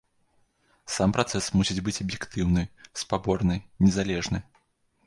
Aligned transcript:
Сам 0.95 1.13
працэс 1.17 1.49
мусіць 1.57 1.77
быць 1.89 1.95
аб'ектыўны, 2.07 2.67
спаборны, 3.05 3.55
незалежны. 3.87 4.39